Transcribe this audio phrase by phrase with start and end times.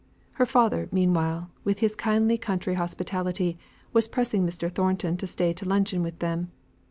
[0.31, 3.59] Her father, meanwhile, with his kindly country hospitality,
[3.93, 4.71] was pressing Mr.
[4.71, 6.49] Thornton to stay to luncheon with them.